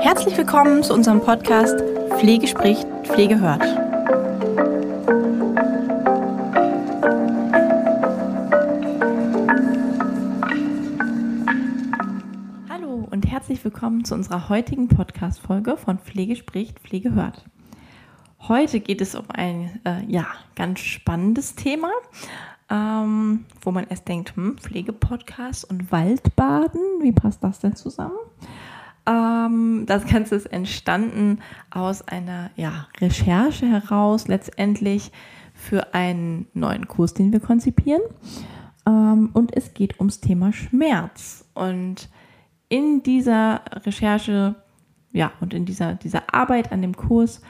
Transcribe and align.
Herzlich 0.00 0.36
willkommen 0.36 0.82
zu 0.82 0.92
unserem 0.92 1.20
Podcast 1.20 1.80
Pflege 2.18 2.46
spricht, 2.46 2.86
Pflege 3.04 3.40
hört. 3.40 3.62
Hallo 12.68 13.08
und 13.10 13.26
herzlich 13.26 13.64
willkommen 13.64 14.04
zu 14.04 14.14
unserer 14.14 14.50
heutigen 14.50 14.88
Podcast-Folge 14.88 15.78
von 15.78 15.98
Pflege 15.98 16.36
spricht, 16.36 16.80
Pflege 16.80 17.14
hört. 17.14 17.46
Heute 18.48 18.80
geht 18.80 19.00
es 19.00 19.14
um 19.14 19.24
ein 19.32 19.80
äh, 19.84 20.04
ja, 20.08 20.26
ganz 20.56 20.80
spannendes 20.80 21.54
Thema, 21.54 21.90
ähm, 22.72 23.44
wo 23.60 23.70
man 23.70 23.86
erst 23.88 24.08
denkt, 24.08 24.34
hm, 24.34 24.56
Pflegepodcast 24.56 25.68
und 25.68 25.92
Waldbaden, 25.92 26.80
wie 27.02 27.12
passt 27.12 27.44
das 27.44 27.58
denn 27.58 27.76
zusammen? 27.76 28.16
Ähm, 29.04 29.84
das 29.86 30.06
Ganze 30.06 30.36
ist 30.36 30.46
entstanden 30.46 31.40
aus 31.70 32.00
einer 32.08 32.50
ja, 32.56 32.88
Recherche 32.98 33.66
heraus, 33.66 34.26
letztendlich 34.26 35.12
für 35.52 35.92
einen 35.92 36.46
neuen 36.54 36.88
Kurs, 36.88 37.12
den 37.12 37.30
wir 37.30 37.40
konzipieren. 37.40 38.00
Ähm, 38.86 39.30
und 39.34 39.54
es 39.54 39.74
geht 39.74 39.98
ums 39.98 40.20
Thema 40.20 40.54
Schmerz. 40.54 41.44
Und 41.52 42.08
in 42.70 43.02
dieser 43.02 43.60
Recherche, 43.84 44.54
ja, 45.12 45.32
und 45.40 45.52
in 45.52 45.66
dieser, 45.66 45.94
dieser 45.94 46.34
Arbeit 46.34 46.72
an 46.72 46.80
dem 46.80 46.96
Kurs 46.96 47.42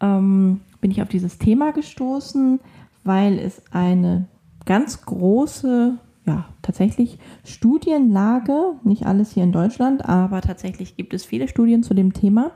ähm, 0.00 0.60
bin 0.80 0.92
ich 0.92 1.02
auf 1.02 1.08
dieses 1.08 1.38
Thema 1.38 1.72
gestoßen, 1.72 2.60
weil 3.02 3.40
es 3.40 3.60
eine 3.72 4.28
ganz 4.68 5.00
große, 5.00 5.96
ja, 6.26 6.44
tatsächlich 6.60 7.18
Studienlage, 7.42 8.74
nicht 8.84 9.06
alles 9.06 9.32
hier 9.32 9.42
in 9.44 9.50
Deutschland, 9.50 10.04
aber 10.06 10.42
tatsächlich 10.42 10.94
gibt 10.94 11.14
es 11.14 11.24
viele 11.24 11.48
Studien 11.48 11.82
zu 11.82 11.94
dem 11.94 12.12
Thema 12.12 12.50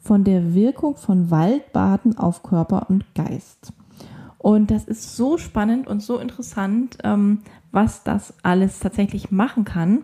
von 0.00 0.24
der 0.24 0.52
Wirkung 0.52 0.96
von 0.96 1.30
Waldbaden 1.30 2.18
auf 2.18 2.42
Körper 2.42 2.90
und 2.90 3.04
Geist. 3.14 3.72
Und 4.36 4.72
das 4.72 4.84
ist 4.84 5.16
so 5.16 5.38
spannend 5.38 5.86
und 5.86 6.02
so 6.02 6.18
interessant, 6.18 6.98
ähm, 7.04 7.42
was 7.70 8.02
das 8.02 8.34
alles 8.42 8.80
tatsächlich 8.80 9.30
machen 9.30 9.64
kann, 9.64 10.02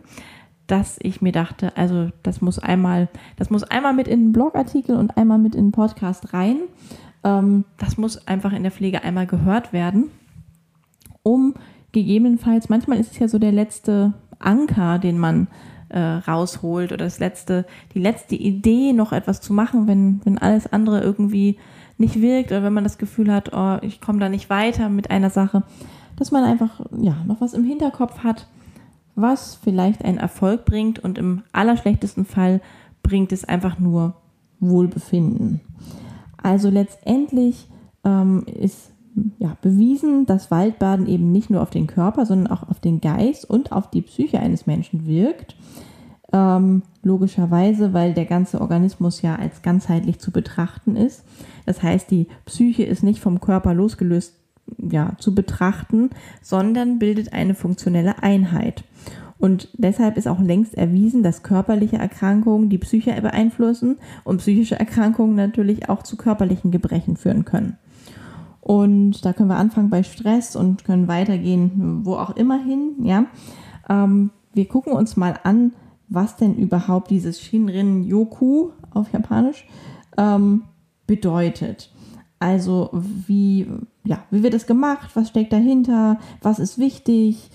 dass 0.69 0.99
ich 1.03 1.21
mir 1.21 1.33
dachte, 1.33 1.77
also 1.77 2.11
das 2.23 2.43
muss 2.43 2.61
einmal, 2.61 3.09
das 3.35 3.51
muss 3.51 3.65
einmal 3.65 3.93
mit 3.93 4.07
in 4.07 4.21
einen 4.21 4.33
Blogartikel 4.33 4.95
und 4.95 5.17
einmal 5.17 5.39
mit 5.39 5.57
in 5.57 5.63
einen 5.63 5.73
Podcast 5.73 6.33
rein. 6.33 6.59
Ähm, 7.25 7.65
das 7.79 7.97
muss 7.97 8.25
einfach 8.29 8.53
in 8.53 8.63
der 8.63 8.73
Pflege 8.73 9.03
einmal 9.03 9.27
gehört 9.27 9.73
werden, 9.73 10.11
um 11.25 11.55
gegebenenfalls, 11.91 12.69
manchmal 12.69 12.99
ist 13.01 13.13
es 13.13 13.19
ja 13.19 13.27
so 13.27 13.41
der 13.41 13.53
letzte 13.53 14.15
Anker, 14.39 15.01
den 15.01 15.19
man 15.19 15.49
äh, 15.89 15.99
rausholt 15.99 16.93
oder 16.93 17.05
das 17.05 17.19
letzte, 17.19 17.67
die 17.95 18.01
letzte 18.01 18.37
Idee, 18.37 18.93
noch 18.93 19.13
etwas 19.13 19.41
zu 19.41 19.53
machen, 19.53 19.89
wenn, 19.89 20.21
wenn 20.25 20.39
alles 20.39 20.73
andere 20.73 21.01
irgendwie 21.01 21.59
nicht 21.99 22.21
wirkt 22.21 22.51
oder 22.51 22.63
wenn 22.63 22.73
man 22.73 22.85
das 22.85 22.99
Gefühl 22.99 23.33
hat, 23.33 23.53
oh, 23.53 23.79
ich 23.83 24.01
komme 24.01 24.19
da 24.19 24.29
nicht 24.29 24.51
weiter 24.51 24.89
mit 24.89 25.11
einer 25.11 25.31
Sache, 25.31 25.63
dass 26.17 26.31
man 26.31 26.45
einfach 26.45 26.81
ja 26.97 27.17
noch 27.27 27.41
was 27.41 27.55
im 27.55 27.65
Hinterkopf 27.65 28.19
hat, 28.19 28.49
was 29.15 29.55
vielleicht 29.55 30.05
einen 30.05 30.19
Erfolg 30.19 30.65
bringt 30.65 30.99
und 30.99 31.19
im 31.19 31.43
allerschlechtesten 31.53 32.25
Fall 32.25 32.61
bringt 33.03 33.33
es 33.33 33.45
einfach 33.45 33.79
nur 33.79 34.15
Wohlbefinden. 34.61 35.61
Also 36.43 36.71
letztendlich 36.71 37.69
ähm, 38.05 38.45
ist 38.47 38.94
ja, 39.39 39.57
bewiesen, 39.63 40.27
dass 40.27 40.51
Waldbaden 40.51 41.07
eben 41.07 41.31
nicht 41.31 41.51
nur 41.51 41.63
auf 41.63 41.71
den 41.71 41.87
Körper, 41.87 42.27
sondern 42.27 42.53
auch 42.53 42.69
auf 42.69 42.81
den 42.81 43.01
Geist 43.01 43.49
und 43.49 43.73
auf 43.73 43.91
die 43.91 44.03
Psyche 44.03 44.41
eines 44.41 44.67
Menschen 44.67 45.07
wirkt. 45.07 45.57
Ähm, 46.33 46.83
logischerweise, 47.03 47.93
weil 47.93 48.13
der 48.13 48.25
ganze 48.25 48.61
Organismus 48.61 49.23
ja 49.23 49.37
als 49.37 49.63
ganzheitlich 49.63 50.19
zu 50.19 50.33
betrachten 50.33 50.97
ist. 50.97 51.25
Das 51.65 51.83
heißt, 51.83 52.11
die 52.11 52.27
Psyche 52.45 52.83
ist 52.85 53.03
nicht 53.03 53.21
vom 53.21 53.41
Körper 53.41 53.73
losgelöst 53.73 54.35
ja, 54.79 55.13
zu 55.19 55.35
betrachten, 55.35 56.11
sondern 56.43 56.99
bildet 56.99 57.33
eine 57.33 57.55
funktionelle 57.55 58.23
Einheit. 58.23 58.85
Und 59.39 59.69
deshalb 59.75 60.17
ist 60.17 60.27
auch 60.27 60.41
längst 60.41 60.75
erwiesen, 60.75 61.23
dass 61.23 61.43
körperliche 61.43 61.97
Erkrankungen 61.97 62.71
die 62.71 62.79
Psyche 62.79 63.13
beeinflussen 63.21 63.99
und 64.25 64.39
psychische 64.39 64.79
Erkrankungen 64.79 65.37
natürlich 65.37 65.89
auch 65.89 66.03
zu 66.03 66.17
körperlichen 66.17 66.71
Gebrechen 66.71 67.17
führen 67.17 67.45
können. 67.45 67.77
Und 68.65 69.27
da 69.27 69.35
können 69.35 69.51
wir 69.51 69.59
anfangen 69.59 69.91
bei 69.91 70.03
Stress 70.03 70.57
und 70.57 70.87
können 70.87 71.07
weitergehen, 71.07 72.01
wo 72.07 72.15
auch 72.15 72.35
immer 72.35 72.59
hin. 72.59 72.95
Ja, 73.03 73.27
ähm, 73.91 74.31
wir 74.55 74.67
gucken 74.67 74.95
uns 74.95 75.19
mal 75.19 75.39
an, 75.43 75.75
was 76.09 76.37
denn 76.37 76.57
überhaupt 76.57 77.11
dieses 77.11 77.43
Shinrin 77.43 78.05
Yoku 78.05 78.71
auf 78.91 79.13
Japanisch 79.13 79.67
ähm, 80.17 80.63
bedeutet. 81.07 81.93
Also 82.39 82.89
wie, 82.93 83.67
ja, 84.03 84.25
wie 84.31 84.43
wird 84.43 84.55
das 84.55 84.67
gemacht? 84.67 85.11
Was 85.13 85.29
steckt 85.29 85.53
dahinter? 85.53 86.19
Was 86.41 86.59
ist 86.59 86.79
wichtig? 86.79 87.51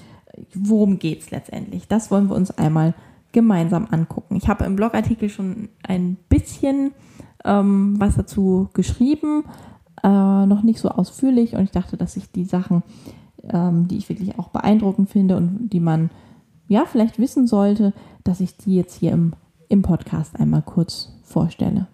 Worum 0.54 1.00
geht 1.00 1.22
es 1.22 1.32
letztendlich? 1.32 1.88
Das 1.88 2.12
wollen 2.12 2.30
wir 2.30 2.36
uns 2.36 2.52
einmal 2.52 2.94
gemeinsam 3.32 3.88
angucken. 3.90 4.36
Ich 4.36 4.48
habe 4.48 4.66
im 4.66 4.76
Blogartikel 4.76 5.30
schon 5.30 5.70
ein 5.82 6.18
bisschen 6.30 6.92
ähm, 7.46 7.96
was 7.98 8.16
dazu 8.16 8.70
geschrieben, 8.74 9.46
äh, 10.04 10.46
noch 10.46 10.64
nicht 10.64 10.80
so 10.80 10.90
ausführlich 10.90 11.56
und 11.56 11.64
ich 11.64 11.72
dachte, 11.72 11.98
dass 11.98 12.18
ich 12.18 12.32
die 12.32 12.46
Sachen, 12.46 12.84
ähm, 13.44 13.88
die 13.88 13.98
ich 13.98 14.10
wirklich 14.10 14.38
auch 14.40 14.50
beeindruckend 14.50 15.10
finde 15.10 15.38
und 15.38 15.70
die 15.70 15.80
man 15.80 16.10
ja 16.68 16.86
vielleicht 16.86 17.20
wissen 17.20 17.48
sollte, 17.48 17.94
dass 18.24 18.40
ich 18.40 18.58
die 18.58 18.76
jetzt 18.76 19.00
hier 19.00 19.12
im, 19.12 19.34
im 19.68 19.82
Podcast 19.82 20.40
einmal 20.40 20.62
kurz 20.62 21.12
vorstelle. 21.24 21.88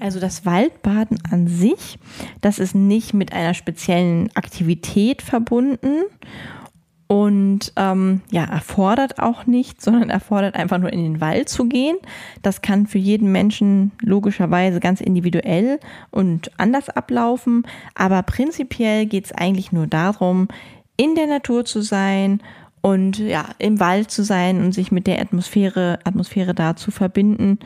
Also 0.00 0.18
das 0.18 0.44
Waldbaden 0.44 1.18
an 1.30 1.46
sich, 1.46 1.98
das 2.40 2.58
ist 2.58 2.74
nicht 2.74 3.14
mit 3.14 3.32
einer 3.32 3.54
speziellen 3.54 4.34
Aktivität 4.34 5.22
verbunden 5.22 6.02
und 7.12 7.74
ähm, 7.76 8.22
ja, 8.30 8.44
erfordert 8.44 9.18
auch 9.18 9.46
nicht, 9.46 9.82
sondern 9.82 10.08
erfordert 10.08 10.54
einfach 10.54 10.78
nur 10.78 10.90
in 10.90 11.02
den 11.02 11.20
Wald 11.20 11.50
zu 11.50 11.66
gehen. 11.66 11.98
Das 12.40 12.62
kann 12.62 12.86
für 12.86 12.96
jeden 12.96 13.30
Menschen 13.30 13.92
logischerweise 14.00 14.80
ganz 14.80 15.02
individuell 15.02 15.78
und 16.10 16.50
anders 16.58 16.88
ablaufen, 16.88 17.66
aber 17.94 18.22
prinzipiell 18.22 19.04
geht 19.04 19.26
es 19.26 19.32
eigentlich 19.32 19.72
nur 19.72 19.86
darum, 19.86 20.48
in 20.96 21.14
der 21.14 21.26
Natur 21.26 21.66
zu 21.66 21.82
sein 21.82 22.40
und 22.80 23.18
ja, 23.18 23.44
im 23.58 23.78
Wald 23.78 24.10
zu 24.10 24.24
sein 24.24 24.64
und 24.64 24.72
sich 24.72 24.90
mit 24.90 25.06
der 25.06 25.20
Atmosphäre, 25.20 25.98
Atmosphäre 26.04 26.54
da 26.54 26.76
zu 26.76 26.90
verbinden, 26.90 27.58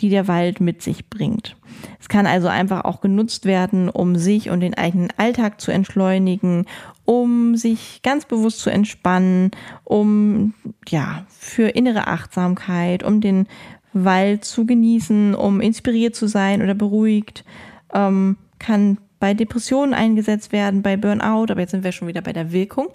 die 0.00 0.08
der 0.08 0.28
Wald 0.28 0.60
mit 0.60 0.82
sich 0.82 1.08
bringt. 1.08 1.56
Es 2.00 2.08
kann 2.08 2.26
also 2.26 2.48
einfach 2.48 2.84
auch 2.84 3.00
genutzt 3.00 3.44
werden, 3.44 3.88
um 3.88 4.16
sich 4.16 4.50
und 4.50 4.60
den 4.60 4.74
eigenen 4.74 5.08
Alltag 5.16 5.60
zu 5.60 5.70
entschleunigen, 5.70 6.66
um 7.04 7.56
sich 7.56 8.00
ganz 8.02 8.24
bewusst 8.24 8.60
zu 8.60 8.70
entspannen, 8.70 9.50
um 9.84 10.54
ja, 10.88 11.26
für 11.28 11.68
innere 11.68 12.06
Achtsamkeit, 12.06 13.02
um 13.02 13.20
den 13.20 13.46
Wald 13.92 14.44
zu 14.44 14.66
genießen, 14.66 15.34
um 15.34 15.60
inspiriert 15.60 16.14
zu 16.14 16.26
sein 16.26 16.62
oder 16.62 16.74
beruhigt, 16.74 17.44
ähm, 17.92 18.36
kann 18.58 18.98
bei 19.22 19.34
Depressionen 19.34 19.94
eingesetzt 19.94 20.50
werden, 20.50 20.82
bei 20.82 20.96
Burnout, 20.96 21.52
aber 21.52 21.60
jetzt 21.60 21.70
sind 21.70 21.84
wir 21.84 21.92
schon 21.92 22.08
wieder 22.08 22.22
bei 22.22 22.32
der 22.32 22.50
Wirkung. 22.50 22.88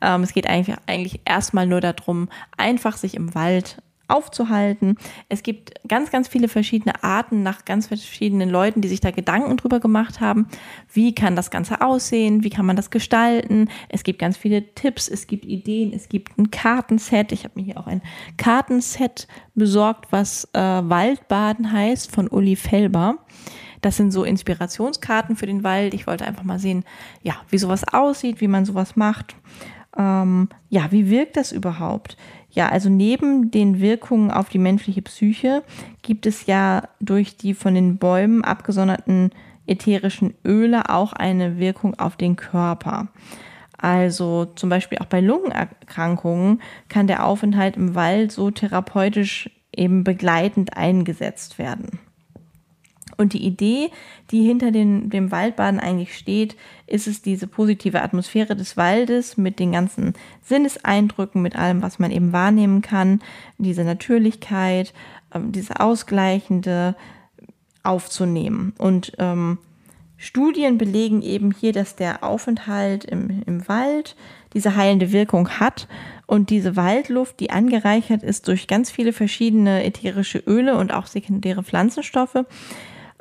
Ähm, 0.00 0.22
es 0.22 0.32
geht 0.32 0.48
eigentlich, 0.48 0.76
eigentlich 0.86 1.20
erstmal 1.26 1.66
nur 1.66 1.82
darum, 1.82 2.30
einfach 2.56 2.96
sich 2.96 3.14
im 3.14 3.34
Wald 3.34 3.82
aufzuhalten. 4.08 4.96
Es 5.28 5.42
gibt 5.42 5.72
ganz, 5.88 6.10
ganz 6.10 6.28
viele 6.28 6.48
verschiedene 6.48 7.02
Arten 7.02 7.42
nach 7.42 7.64
ganz 7.64 7.86
verschiedenen 7.86 8.50
Leuten, 8.50 8.80
die 8.80 8.88
sich 8.88 9.00
da 9.00 9.10
Gedanken 9.10 9.56
drüber 9.56 9.80
gemacht 9.80 10.20
haben. 10.20 10.48
Wie 10.92 11.14
kann 11.14 11.36
das 11.36 11.50
Ganze 11.50 11.80
aussehen? 11.80 12.44
Wie 12.44 12.50
kann 12.50 12.66
man 12.66 12.76
das 12.76 12.90
gestalten? 12.90 13.68
Es 13.88 14.02
gibt 14.02 14.18
ganz 14.18 14.36
viele 14.36 14.74
Tipps, 14.74 15.08
es 15.08 15.26
gibt 15.26 15.44
Ideen, 15.44 15.92
es 15.92 16.08
gibt 16.08 16.38
ein 16.38 16.50
Kartenset. 16.50 17.32
Ich 17.32 17.44
habe 17.44 17.54
mir 17.56 17.64
hier 17.64 17.78
auch 17.78 17.86
ein 17.86 18.02
Kartenset 18.36 19.26
besorgt, 19.54 20.10
was 20.10 20.48
äh, 20.52 20.58
Waldbaden 20.58 21.72
heißt 21.72 22.10
von 22.10 22.28
Uli 22.28 22.56
Felber. 22.56 23.18
Das 23.84 23.98
sind 23.98 24.12
so 24.12 24.24
Inspirationskarten 24.24 25.36
für 25.36 25.44
den 25.44 25.62
Wald. 25.62 25.92
Ich 25.92 26.06
wollte 26.06 26.24
einfach 26.24 26.42
mal 26.42 26.58
sehen, 26.58 26.84
ja, 27.22 27.34
wie 27.50 27.58
sowas 27.58 27.84
aussieht, 27.84 28.40
wie 28.40 28.48
man 28.48 28.64
sowas 28.64 28.96
macht. 28.96 29.36
Ähm, 29.96 30.48
ja, 30.68 30.90
wie 30.90 31.10
wirkt 31.10 31.36
das 31.36 31.52
überhaupt? 31.52 32.16
Ja, 32.50 32.68
also 32.68 32.88
neben 32.88 33.50
den 33.50 33.80
Wirkungen 33.80 34.30
auf 34.30 34.48
die 34.48 34.58
menschliche 34.58 35.02
Psyche 35.02 35.62
gibt 36.02 36.26
es 36.26 36.46
ja 36.46 36.82
durch 37.00 37.36
die 37.36 37.54
von 37.54 37.74
den 37.74 37.98
Bäumen 37.98 38.44
abgesonderten 38.44 39.30
ätherischen 39.66 40.34
Öle 40.44 40.88
auch 40.90 41.12
eine 41.12 41.58
Wirkung 41.58 41.98
auf 41.98 42.16
den 42.16 42.36
Körper. 42.36 43.08
Also 43.76 44.46
zum 44.46 44.70
Beispiel 44.70 44.98
auch 44.98 45.06
bei 45.06 45.20
Lungenerkrankungen 45.20 46.62
kann 46.88 47.06
der 47.06 47.26
Aufenthalt 47.26 47.76
im 47.76 47.94
Wald 47.94 48.30
so 48.30 48.50
therapeutisch 48.50 49.50
eben 49.76 50.04
begleitend 50.04 50.76
eingesetzt 50.76 51.58
werden. 51.58 51.98
Und 53.16 53.32
die 53.32 53.44
Idee, 53.44 53.90
die 54.30 54.42
hinter 54.42 54.70
den, 54.70 55.10
dem 55.10 55.30
Waldbaden 55.30 55.80
eigentlich 55.80 56.16
steht, 56.16 56.56
ist 56.86 57.06
es 57.06 57.22
diese 57.22 57.46
positive 57.46 58.02
Atmosphäre 58.02 58.56
des 58.56 58.76
Waldes 58.76 59.36
mit 59.36 59.58
den 59.58 59.72
ganzen 59.72 60.14
Sinneseindrücken, 60.42 61.42
mit 61.42 61.56
allem, 61.56 61.82
was 61.82 61.98
man 61.98 62.10
eben 62.10 62.32
wahrnehmen 62.32 62.82
kann, 62.82 63.20
diese 63.58 63.84
Natürlichkeit, 63.84 64.92
ähm, 65.34 65.52
diese 65.52 65.80
ausgleichende 65.80 66.96
aufzunehmen. 67.82 68.72
Und 68.78 69.12
ähm, 69.18 69.58
Studien 70.16 70.78
belegen 70.78 71.22
eben 71.22 71.52
hier, 71.52 71.72
dass 71.72 71.96
der 71.96 72.24
Aufenthalt 72.24 73.04
im, 73.04 73.42
im 73.46 73.68
Wald 73.68 74.16
diese 74.54 74.76
heilende 74.76 75.12
Wirkung 75.12 75.48
hat 75.60 75.86
und 76.26 76.50
diese 76.50 76.76
Waldluft, 76.76 77.40
die 77.40 77.50
angereichert 77.50 78.22
ist 78.22 78.48
durch 78.48 78.66
ganz 78.66 78.90
viele 78.90 79.12
verschiedene 79.12 79.84
ätherische 79.84 80.38
Öle 80.38 80.76
und 80.78 80.92
auch 80.94 81.06
sekundäre 81.06 81.62
Pflanzenstoffe, 81.62 82.44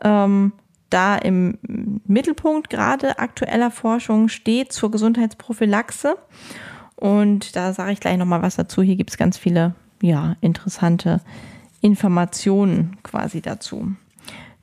ähm, 0.02 0.54
da 0.90 1.16
im 1.18 1.58
Mittelpunkt 2.06 2.70
gerade 2.70 3.18
aktueller 3.18 3.72
Forschung 3.72 4.30
steht 4.30 4.72
zur 4.72 4.92
Gesundheitsprophylaxe. 4.92 6.18
Und 6.96 7.56
da 7.56 7.74
sage 7.74 7.92
ich 7.92 8.00
gleich 8.00 8.18
nochmal 8.18 8.42
was 8.42 8.56
dazu. 8.56 8.82
Hier 8.82 8.96
gibt 8.96 9.10
es 9.10 9.18
ganz 9.18 9.38
viele 9.38 9.74
ja, 10.02 10.36
interessante 10.42 11.22
Informationen 11.82 12.98
quasi 13.04 13.42
dazu. 13.42 13.94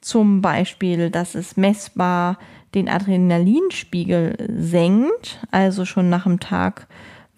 Zum 0.01 0.41
Beispiel, 0.41 1.11
dass 1.11 1.35
es 1.35 1.57
messbar 1.57 2.39
den 2.75 2.89
Adrenalinspiegel 2.89 4.49
senkt, 4.57 5.41
also 5.51 5.85
schon 5.85 6.09
nach 6.09 6.25
dem 6.25 6.41
Tag 6.41 6.87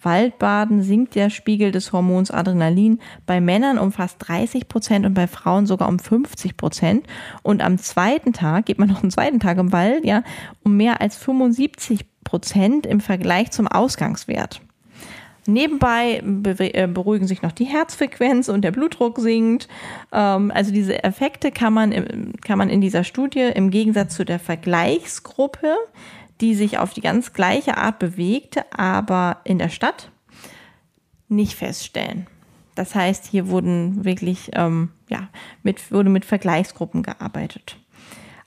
Waldbaden 0.03 0.83
sinkt 0.83 1.15
der 1.15 1.29
Spiegel 1.29 1.71
des 1.71 1.91
Hormons 1.91 2.31
Adrenalin 2.31 2.99
bei 3.25 3.41
Männern 3.41 3.77
um 3.77 3.91
fast 3.91 4.17
30 4.19 4.67
Prozent 4.67 5.05
und 5.05 5.13
bei 5.13 5.27
Frauen 5.27 5.65
sogar 5.65 5.87
um 5.89 5.99
50 5.99 6.57
Prozent. 6.57 7.07
Und 7.41 7.61
am 7.61 7.77
zweiten 7.77 8.33
Tag, 8.33 8.65
geht 8.65 8.79
man 8.79 8.89
noch 8.89 9.01
einen 9.01 9.11
zweiten 9.11 9.39
Tag 9.39 9.57
im 9.57 9.71
Wald, 9.71 10.05
ja, 10.05 10.23
um 10.63 10.77
mehr 10.77 11.01
als 11.01 11.17
75 11.17 12.05
Prozent 12.23 12.85
im 12.85 13.01
Vergleich 13.01 13.51
zum 13.51 13.67
Ausgangswert. 13.67 14.61
Nebenbei 15.45 16.23
äh, 16.23 16.87
beruhigen 16.87 17.27
sich 17.27 17.41
noch 17.41 17.51
die 17.51 17.65
Herzfrequenz 17.65 18.47
und 18.47 18.61
der 18.61 18.71
Blutdruck 18.71 19.19
sinkt. 19.19 19.67
Ähm, 20.13 20.51
also 20.55 20.71
diese 20.71 21.03
Effekte 21.03 21.51
kann 21.51 21.73
man, 21.73 22.33
kann 22.45 22.57
man 22.57 22.69
in 22.69 22.79
dieser 22.79 23.03
Studie 23.03 23.51
im 23.53 23.69
Gegensatz 23.69 24.15
zu 24.15 24.23
der 24.23 24.39
Vergleichsgruppe, 24.39 25.75
die 26.41 26.55
sich 26.55 26.77
auf 26.77 26.93
die 26.93 27.01
ganz 27.01 27.33
gleiche 27.33 27.77
Art 27.77 27.99
bewegte, 27.99 28.65
aber 28.71 29.37
in 29.43 29.59
der 29.59 29.69
Stadt 29.69 30.11
nicht 31.29 31.55
feststellen. 31.55 32.27
Das 32.75 32.95
heißt, 32.95 33.25
hier 33.25 33.49
wurden 33.49 34.03
wirklich, 34.03 34.51
ähm, 34.53 34.89
ja, 35.09 35.29
mit, 35.61 35.91
wurde 35.91 36.09
mit 36.09 36.25
Vergleichsgruppen 36.25 37.03
gearbeitet. 37.03 37.77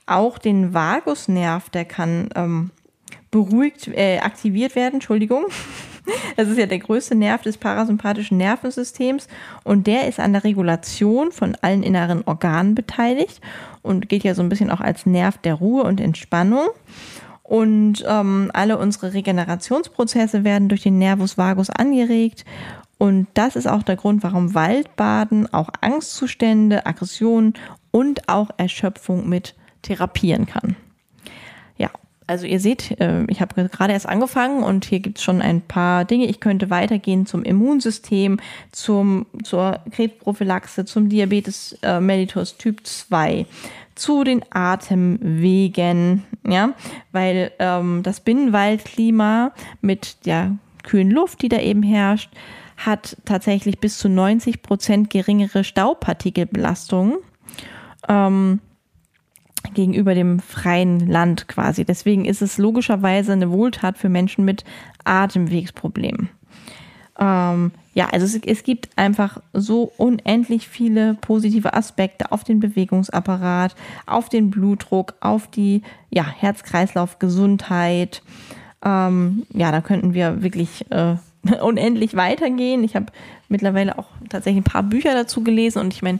Auch 0.05 0.37
den 0.37 0.73
Vagusnerv, 0.73 1.69
der 1.69 1.85
kann 1.85 2.29
ähm, 2.35 2.71
beruhigt, 3.31 3.87
äh, 3.87 4.19
aktiviert 4.19 4.75
werden, 4.75 4.95
Entschuldigung. 4.95 5.45
Das 6.37 6.47
ist 6.47 6.57
ja 6.57 6.67
der 6.67 6.79
größte 6.79 7.15
Nerv 7.15 7.41
des 7.41 7.57
parasympathischen 7.57 8.37
Nervensystems 8.37 9.27
und 9.65 9.87
der 9.87 10.07
ist 10.07 10.21
an 10.21 10.31
der 10.31 10.45
Regulation 10.45 11.33
von 11.33 11.57
allen 11.61 11.83
inneren 11.83 12.23
Organen 12.25 12.75
beteiligt 12.75 13.41
und 13.81 14.07
geht 14.07 14.23
ja 14.23 14.33
so 14.33 14.41
ein 14.41 14.47
bisschen 14.47 14.69
auch 14.69 14.79
als 14.79 15.05
Nerv 15.05 15.37
der 15.39 15.55
Ruhe 15.55 15.83
und 15.83 15.99
Entspannung. 15.99 16.69
Und 17.47 18.03
ähm, 18.05 18.51
alle 18.53 18.77
unsere 18.77 19.13
Regenerationsprozesse 19.13 20.43
werden 20.43 20.67
durch 20.67 20.83
den 20.83 20.97
Nervus 20.97 21.37
vagus 21.37 21.69
angeregt. 21.69 22.43
Und 22.97 23.27
das 23.35 23.55
ist 23.55 23.67
auch 23.67 23.83
der 23.83 23.95
Grund, 23.95 24.21
warum 24.21 24.53
Waldbaden 24.53 25.51
auch 25.53 25.69
Angstzustände, 25.79 26.85
Aggressionen 26.85 27.53
und 27.91 28.27
auch 28.27 28.49
Erschöpfung 28.57 29.29
mit 29.29 29.55
therapieren 29.81 30.45
kann. 30.45 30.75
Also 32.27 32.45
ihr 32.45 32.59
seht, 32.59 32.99
äh, 32.99 33.23
ich 33.29 33.39
habe 33.39 33.69
gerade 33.69 33.93
erst 33.93 34.07
angefangen 34.07 34.61
und 34.61 34.83
hier 34.83 34.99
gibt 34.99 35.17
es 35.17 35.23
schon 35.23 35.41
ein 35.41 35.61
paar 35.61 36.03
Dinge. 36.03 36.25
Ich 36.25 36.41
könnte 36.41 36.69
weitergehen 36.69 37.25
zum 37.25 37.43
Immunsystem, 37.43 38.39
zum, 38.73 39.25
zur 39.43 39.79
Krebsprophylaxe, 39.91 40.83
zum 40.83 41.07
Diabetes 41.07 41.79
äh, 41.81 42.01
mellitus 42.01 42.57
Typ 42.57 42.85
2, 42.85 43.45
zu 43.95 44.25
den 44.25 44.43
Atemwegen, 44.51 46.25
ja, 46.45 46.73
weil 47.13 47.51
ähm, 47.59 48.03
das 48.03 48.19
Binnenwaldklima 48.19 49.53
mit 49.81 50.25
der 50.25 50.57
kühlen 50.83 51.09
Luft, 51.09 51.41
die 51.41 51.49
da 51.49 51.59
eben 51.59 51.81
herrscht, 51.81 52.29
hat 52.75 53.17
tatsächlich 53.25 53.79
bis 53.79 53.97
zu 53.97 54.09
90 54.09 54.61
Prozent 54.61 55.09
geringere 55.09 55.63
Staubpartikelbelastung 55.63 57.17
ähm, 58.07 58.59
gegenüber 59.73 60.15
dem 60.15 60.39
freien 60.39 60.99
Land 61.07 61.47
quasi. 61.47 61.85
Deswegen 61.85 62.25
ist 62.25 62.41
es 62.41 62.57
logischerweise 62.57 63.33
eine 63.33 63.51
Wohltat 63.51 63.97
für 63.97 64.09
Menschen 64.09 64.45
mit 64.45 64.63
Atemwegsproblemen. 65.03 66.29
Ähm, 67.19 67.71
ja, 67.93 68.09
also 68.09 68.25
es, 68.25 68.35
es, 68.35 68.63
gibt 68.63 68.89
einfach 68.95 69.41
so 69.51 69.91
unendlich 69.97 70.67
viele 70.67 71.15
positive 71.15 71.73
Aspekte 71.73 72.31
auf 72.31 72.43
den 72.43 72.59
Bewegungsapparat, 72.59 73.75
auf 74.05 74.29
den 74.29 74.51
Blutdruck, 74.51 75.15
auf 75.19 75.47
die 75.49 75.81
ja, 76.11 76.23
Herz-Kreislauf-Gesundheit. 76.23 78.21
Ähm, 78.85 79.47
ja, 79.51 79.71
da 79.71 79.81
könnten 79.81 80.13
wir 80.13 80.43
wirklich 80.43 80.85
äh, 80.91 81.15
unendlich 81.61 82.15
weitergehen. 82.15 82.83
Ich 82.83 82.95
habe 82.95 83.07
mittlerweile 83.49 83.97
auch 83.97 84.09
tatsächlich 84.29 84.61
ein 84.61 84.71
paar 84.71 84.83
Bücher 84.83 85.13
dazu 85.13 85.43
gelesen 85.43 85.79
und 85.79 85.93
ich 85.93 86.03
meine, 86.03 86.19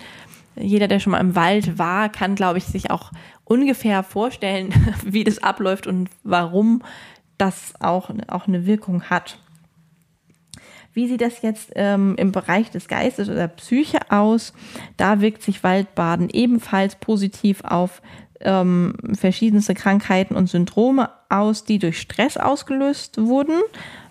jeder, 0.60 0.88
der 0.88 1.00
schon 1.00 1.12
mal 1.12 1.22
im 1.22 1.36
Wald 1.36 1.78
war, 1.78 2.10
kann, 2.10 2.34
glaube 2.34 2.58
ich, 2.58 2.66
sich 2.66 2.90
auch 2.90 3.12
ungefähr 3.48 4.04
vorstellen, 4.04 4.74
wie 5.06 5.24
das 5.24 5.42
abläuft 5.42 5.88
und 5.88 6.10
warum 6.24 6.84
das 7.38 7.74
auch, 7.80 8.10
auch 8.28 8.48
eine 8.48 8.66
Wirkung 8.66 9.04
hat. 9.04 9.40
Wie 10.94 11.08
sieht 11.08 11.22
das 11.22 11.44
jetzt 11.44 11.72
ähm, 11.76 12.16
im 12.18 12.32
Bereich 12.32 12.72
des 12.72 12.88
Geistes 12.88 13.30
oder 13.30 13.48
Psyche 13.48 14.00
aus? 14.10 14.54
Da 14.98 15.22
wirkt 15.22 15.44
sich 15.44 15.64
Waldbaden 15.64 16.30
ebenfalls 16.32 16.96
positiv 16.96 17.64
auf 17.64 18.02
ähm, 18.40 18.96
verschiedenste 19.14 19.76
Krankheiten 19.76 20.36
und 20.36 20.50
Syndrome 20.50 21.10
aus, 21.30 21.64
die 21.64 21.78
durch 21.78 22.00
Stress 22.02 22.38
ausgelöst 22.38 23.20
wurden. 23.20 23.62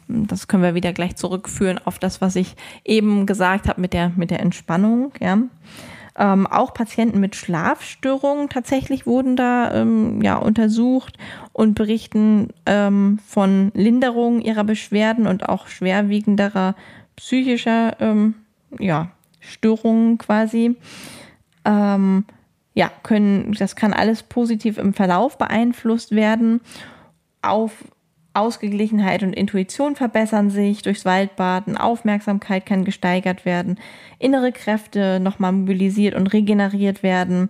Das 0.06 0.46
können 0.46 0.62
wir 0.62 0.76
wieder 0.76 0.92
gleich 0.92 1.16
zurückführen 1.16 1.80
auf 1.84 1.98
das, 1.98 2.20
was 2.20 2.36
ich 2.36 2.54
eben 2.84 3.26
gesagt 3.26 3.68
habe 3.68 3.80
mit 3.80 3.92
der, 3.92 4.12
mit 4.14 4.30
der 4.30 4.38
Entspannung. 4.40 5.12
Ja. 5.20 5.38
Ähm, 6.18 6.46
auch 6.46 6.72
Patienten 6.72 7.20
mit 7.20 7.36
Schlafstörungen 7.36 8.48
tatsächlich 8.48 9.06
wurden 9.06 9.36
da 9.36 9.72
ähm, 9.74 10.22
ja, 10.22 10.36
untersucht 10.36 11.18
und 11.52 11.74
berichten 11.74 12.48
ähm, 12.64 13.18
von 13.26 13.70
Linderung 13.74 14.40
ihrer 14.40 14.64
Beschwerden 14.64 15.26
und 15.26 15.48
auch 15.48 15.66
schwerwiegenderer 15.68 16.74
psychischer 17.16 18.00
ähm, 18.00 18.34
ja, 18.78 19.10
Störungen 19.40 20.18
quasi. 20.18 20.76
Ähm, 21.64 22.24
ja, 22.74 22.90
können, 23.02 23.52
das 23.58 23.76
kann 23.76 23.92
alles 23.92 24.22
positiv 24.22 24.78
im 24.78 24.94
Verlauf 24.94 25.38
beeinflusst 25.38 26.12
werden. 26.12 26.60
Auf 27.42 27.84
Ausgeglichenheit 28.36 29.22
und 29.22 29.32
Intuition 29.32 29.96
verbessern 29.96 30.50
sich 30.50 30.82
durchs 30.82 31.04
Waldbaden, 31.04 31.76
Aufmerksamkeit 31.76 32.66
kann 32.66 32.84
gesteigert 32.84 33.44
werden, 33.44 33.78
innere 34.18 34.52
Kräfte 34.52 35.20
nochmal 35.20 35.52
mobilisiert 35.52 36.14
und 36.14 36.28
regeneriert 36.28 37.02
werden. 37.02 37.48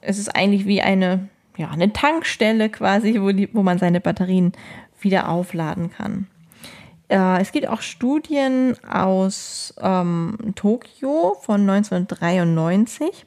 Es 0.00 0.18
ist 0.18 0.34
eigentlich 0.34 0.66
wie 0.66 0.82
eine, 0.82 1.28
ja, 1.56 1.70
eine 1.70 1.92
Tankstelle 1.92 2.68
quasi, 2.68 3.20
wo, 3.20 3.30
die, 3.30 3.48
wo 3.52 3.62
man 3.62 3.78
seine 3.78 4.00
Batterien 4.00 4.52
wieder 5.00 5.28
aufladen 5.28 5.90
kann. 5.90 6.26
Äh, 7.08 7.40
es 7.40 7.52
gibt 7.52 7.68
auch 7.68 7.80
Studien 7.80 8.76
aus 8.84 9.74
ähm, 9.80 10.36
Tokio 10.54 11.36
von 11.40 11.68
1993 11.68 13.24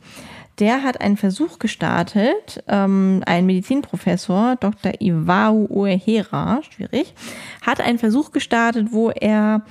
der 0.59 0.83
hat 0.83 1.01
einen 1.01 1.17
Versuch 1.17 1.59
gestartet, 1.59 2.63
ähm, 2.67 3.23
ein 3.25 3.45
Medizinprofessor, 3.45 4.57
Dr. 4.59 4.93
Iwao 4.99 5.67
Uehara, 5.69 6.61
schwierig, 6.63 7.13
hat 7.61 7.81
einen 7.81 7.99
Versuch 7.99 8.31
gestartet, 8.31 8.89
wo 8.91 9.09
er 9.09 9.63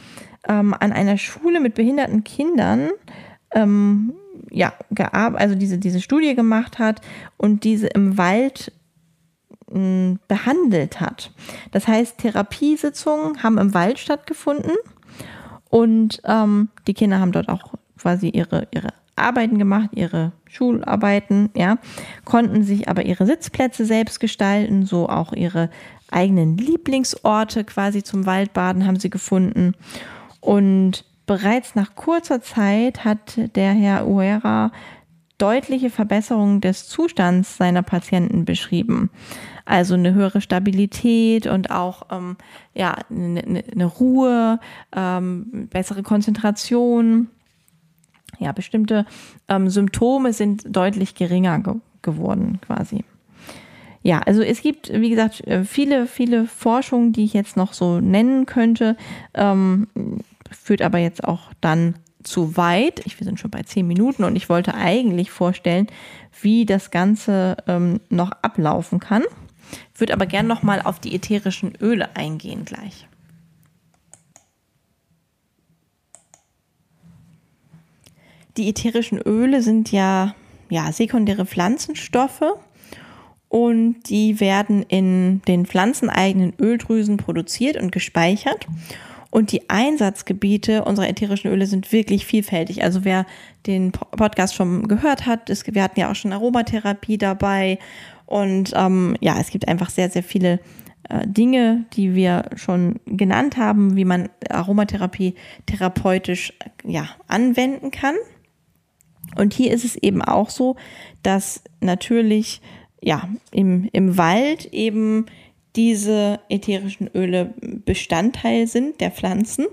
ähm, 0.49 0.75
an 0.79 0.93
einer 0.93 1.19
Schule 1.19 1.61
mit 1.61 1.75
behinderten 1.75 2.25
Kindern 2.25 2.91
ähm, 3.53 4.15
ja, 4.51 4.73
also 5.13 5.55
diese, 5.55 5.79
diese 5.79 6.01
Studie 6.01 6.35
gemacht 6.35 6.79
hat 6.79 7.01
und 7.37 7.65
diese 7.65 7.87
im 7.89 8.19
Wald 8.19 8.73
hm, 9.71 10.19
behandelt 10.29 11.01
hat. 11.01 11.31
Das 11.71 11.87
heißt, 11.87 12.19
Therapiesitzungen 12.19 13.43
haben 13.43 13.59
im 13.59 13.75
Wald 13.75 13.99
stattgefunden 13.99 14.73
und 15.69 16.21
ähm, 16.25 16.69
die 16.87 16.95
Kinder 16.95 17.21
haben 17.21 17.33
dort 17.33 17.49
auch 17.49 17.75
quasi 17.99 18.29
ihre, 18.29 18.67
ihre 18.73 18.89
Arbeiten 19.21 19.59
gemacht, 19.59 19.91
ihre 19.95 20.33
Schularbeiten, 20.47 21.51
ja, 21.55 21.79
konnten 22.25 22.63
sich 22.63 22.89
aber 22.89 23.05
ihre 23.05 23.27
Sitzplätze 23.27 23.85
selbst 23.85 24.21
gestalten, 24.21 24.85
so 24.85 25.09
auch 25.09 25.33
ihre 25.33 25.71
eigenen 26.11 26.57
Lieblingsorte 26.57 27.65
quasi 27.65 28.03
zum 28.03 28.27
Waldbaden 28.27 28.87
haben 28.87 28.99
sie 28.99 29.11
gefunden. 29.11 29.75
Und 30.41 31.05
bereits 31.27 31.75
nach 31.75 31.95
kurzer 31.95 32.41
Zeit 32.43 33.05
hat 33.05 33.39
der 33.55 33.73
Herr 33.73 34.07
Uera 34.07 34.73
deutliche 35.41 35.91
Verbesserung 35.91 36.61
des 36.61 36.89
Zustands 36.89 37.57
seiner 37.57 37.83
Patienten 37.83 38.45
beschrieben. 38.45 39.11
Also 39.65 39.95
eine 39.95 40.13
höhere 40.13 40.41
Stabilität 40.41 41.47
und 41.47 41.71
auch 41.71 42.03
ähm, 42.11 42.37
ja, 42.75 42.97
eine, 43.09 43.65
eine 43.73 43.85
Ruhe, 43.87 44.61
ähm, 44.95 45.69
bessere 45.71 46.03
Konzentration. 46.03 47.29
Ja, 48.41 48.53
bestimmte 48.53 49.07
ähm, 49.49 49.69
Symptome 49.71 50.33
sind 50.33 50.65
deutlich 50.67 51.15
geringer 51.15 51.61
ge 51.61 51.75
geworden 52.03 52.59
quasi. 52.67 53.05
Ja, 54.03 54.21
also 54.21 54.41
es 54.41 54.63
gibt, 54.63 54.91
wie 54.91 55.11
gesagt, 55.11 55.47
äh, 55.47 55.65
viele, 55.65 56.07
viele 56.07 56.47
Forschungen, 56.47 57.13
die 57.13 57.25
ich 57.25 57.35
jetzt 57.35 57.59
noch 57.59 57.75
so 57.75 58.01
nennen 58.01 58.47
könnte, 58.47 58.97
ähm, 59.35 59.87
führt 60.51 60.81
aber 60.81 60.99
jetzt 60.99 61.23
auch 61.23 61.53
dann 61.61 61.97
zu 62.23 62.57
weit. 62.57 63.03
Ich, 63.05 63.21
wir 63.21 63.27
sind 63.27 63.39
schon 63.39 63.51
bei 63.51 63.63
zehn 63.63 63.87
Minuten 63.87 64.25
und 64.25 64.37
ich 64.37 64.49
wollte 64.49 64.75
eigentlich 64.75 65.31
vorstellen, 65.31 65.89
wie 66.41 66.65
das 66.65 66.91
Ganze 66.91 67.59
ähm, 67.67 68.01
noch 68.09 68.33
ablaufen 68.43 68.99
kann. 68.99 69.25
Würde 69.95 70.15
aber 70.15 70.25
gerne 70.25 70.49
noch 70.49 70.63
mal 70.63 70.81
auf 70.81 70.99
die 70.99 71.15
ätherischen 71.15 71.75
Öle 71.81 72.17
eingehen 72.17 72.65
gleich. 72.65 73.07
Die 78.61 78.69
ätherischen 78.69 79.19
Öle 79.19 79.63
sind 79.63 79.91
ja, 79.91 80.35
ja 80.69 80.93
sekundäre 80.93 81.47
Pflanzenstoffe 81.47 82.45
und 83.49 84.03
die 84.11 84.39
werden 84.39 84.83
in 84.83 85.41
den 85.49 85.65
pflanzeneigenen 85.65 86.53
Öldrüsen 86.61 87.17
produziert 87.17 87.79
und 87.79 87.91
gespeichert. 87.91 88.67
Und 89.31 89.53
die 89.53 89.71
Einsatzgebiete 89.71 90.85
unserer 90.85 91.09
ätherischen 91.09 91.51
Öle 91.51 91.65
sind 91.65 91.91
wirklich 91.91 92.27
vielfältig. 92.27 92.85
Also 92.85 93.03
wer 93.03 93.25
den 93.67 93.93
Podcast 93.93 94.55
schon 94.55 94.89
gehört 94.89 95.25
hat, 95.25 95.49
es, 95.49 95.65
wir 95.67 95.83
hatten 95.83 95.99
ja 95.99 96.11
auch 96.11 96.15
schon 96.15 96.35
Aromatherapie 96.35 97.17
dabei. 97.17 97.79
Und 98.27 98.75
ähm, 98.77 99.17
ja, 99.21 99.41
es 99.41 99.49
gibt 99.49 99.69
einfach 99.69 99.89
sehr, 99.89 100.11
sehr 100.11 100.23
viele 100.23 100.61
äh, 101.09 101.27
Dinge, 101.27 101.87
die 101.95 102.15
wir 102.15 102.51
schon 102.57 103.01
genannt 103.07 103.57
haben, 103.57 103.97
wie 103.97 104.05
man 104.05 104.29
Aromatherapie 104.51 105.35
therapeutisch 105.65 106.53
ja, 106.85 107.09
anwenden 107.27 107.91
kann. 107.91 108.17
Und 109.37 109.55
hier 109.55 109.73
ist 109.73 109.85
es 109.85 109.97
eben 109.97 110.23
auch 110.23 110.51
so, 110.51 110.77
dass 111.23 111.63
natürlich 111.81 112.61
ja 113.03 113.29
im, 113.53 113.89
im 113.93 114.17
Wald 114.17 114.67
eben 114.73 115.27
diese 115.77 116.41
ätherischen 116.49 117.09
Öle 117.15 117.55
Bestandteil 117.61 118.67
sind 118.67 119.01
der 119.01 119.11
Pflanzen. 119.11 119.67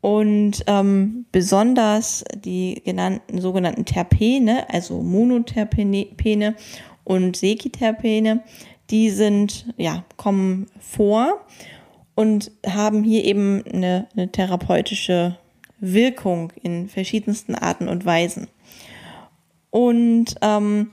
Und 0.00 0.64
ähm, 0.66 1.26
besonders 1.30 2.24
die 2.34 2.82
genannten 2.84 3.40
sogenannten 3.40 3.84
Terpene, 3.84 4.68
also 4.68 5.00
Monoterpene 5.00 6.56
und 7.04 7.36
Sekiterpene, 7.36 8.42
die 8.90 9.10
sind, 9.10 9.72
ja, 9.76 10.04
kommen 10.16 10.66
vor 10.80 11.46
und 12.16 12.50
haben 12.66 13.04
hier 13.04 13.24
eben 13.24 13.62
eine, 13.72 14.08
eine 14.12 14.32
therapeutische 14.32 15.38
Wirkung 15.78 16.52
in 16.62 16.88
verschiedensten 16.88 17.54
Arten 17.54 17.88
und 17.88 18.04
Weisen. 18.04 18.48
Und 19.72 20.36
ähm, 20.42 20.90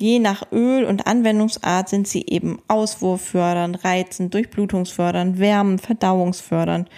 Je 0.00 0.20
nach 0.20 0.52
Öl 0.52 0.84
und 0.84 1.06
Anwendungsart 1.08 1.88
sind 1.88 2.06
sie 2.06 2.24
eben 2.26 2.60
auswurffördernd, 2.68 3.84
reizend, 3.84 4.32
durchblutungsfördernd, 4.32 5.40
wärmend, 5.40 5.80
verdauungsfördernd, 5.80 6.88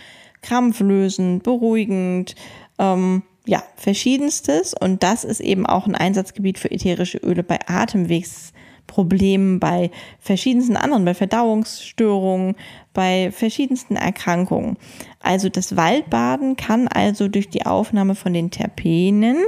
krampflösend, 0.42 1.42
beruhigend, 1.42 2.34
ähm, 2.78 3.22
ja, 3.46 3.62
verschiedenstes. 3.76 4.74
Und 4.74 5.02
das 5.02 5.24
ist 5.24 5.40
eben 5.40 5.64
auch 5.64 5.86
ein 5.86 5.94
Einsatzgebiet 5.94 6.58
für 6.58 6.70
ätherische 6.70 7.16
Öle 7.18 7.42
bei 7.42 7.58
Atemwegsproblemen, 7.66 9.60
bei 9.60 9.90
verschiedensten 10.18 10.76
anderen, 10.76 11.06
bei 11.06 11.14
Verdauungsstörungen, 11.14 12.54
bei 12.92 13.32
verschiedensten 13.32 13.96
Erkrankungen. 13.96 14.76
Also 15.20 15.48
das 15.48 15.74
Waldbaden 15.74 16.56
kann 16.56 16.86
also 16.86 17.28
durch 17.28 17.48
die 17.48 17.64
Aufnahme 17.64 18.14
von 18.14 18.34
den 18.34 18.50
Terpenen, 18.50 19.38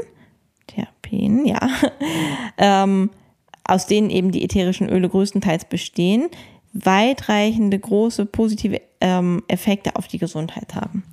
Terpenen, 1.13 1.47
ja, 1.47 1.61
ähm, 2.59 3.11
aus 3.65 3.87
denen 3.87 4.11
eben 4.11 4.33
die 4.33 4.45
ätherischen 4.45 4.89
Öle 4.89 5.09
größtenteils 5.09 5.67
bestehen, 5.67 6.29
weitreichende 6.73 7.79
große 7.79 8.27
positive 8.27 8.81
ähm, 9.01 9.43
Effekte 9.49 9.97
auf 9.97 10.09
die 10.09 10.19
Gesundheit 10.19 10.75
haben. 10.75 11.05